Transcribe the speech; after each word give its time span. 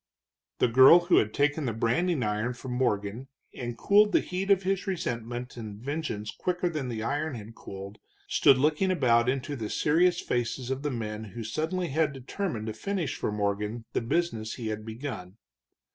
The 0.57 0.67
girl 0.67 1.01
who 1.01 1.17
had 1.17 1.31
taken 1.31 1.65
the 1.67 1.73
branding 1.73 2.23
iron 2.23 2.55
from 2.55 2.71
Morgan 2.71 3.27
and 3.53 3.77
cooled 3.77 4.13
the 4.13 4.19
heat 4.19 4.49
of 4.49 4.63
his 4.63 4.87
resentment 4.87 5.57
and 5.57 5.79
vengeance 5.79 6.31
quicker 6.35 6.69
than 6.69 6.89
the 6.89 7.03
iron 7.03 7.35
had 7.35 7.53
cooled, 7.53 7.99
stood 8.27 8.57
looking 8.57 8.89
about 8.89 9.29
into 9.29 9.55
the 9.55 9.69
serious 9.69 10.19
faces 10.19 10.71
of 10.71 10.81
the 10.81 10.89
men 10.89 11.23
who 11.25 11.43
suddenly 11.43 11.89
had 11.89 12.13
determined 12.13 12.65
to 12.65 12.73
finish 12.73 13.15
for 13.15 13.31
Morgan 13.31 13.85
the 13.93 14.01
business 14.01 14.55
he 14.55 14.69
had 14.69 14.87
begun. 14.87 15.37